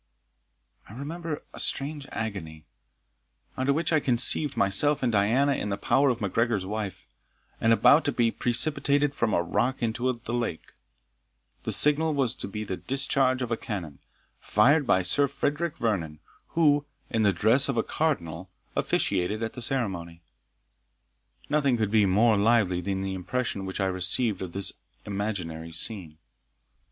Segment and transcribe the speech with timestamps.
[0.89, 2.65] I remember a strange agony,
[3.55, 7.07] under which I conceived myself and Diana in the power of MacGregor's wife,
[7.59, 10.71] and about to be precipitated from a rock into the lake;
[11.65, 13.99] the signal was to be the discharge of a cannon,
[14.39, 16.17] fired by Sir Frederick Vernon,
[16.57, 20.23] who, in the dress of a Cardinal, officiated at the ceremony.
[21.47, 24.73] Nothing could be more lively than the impression which I received of this
[25.05, 26.17] imaginary scene.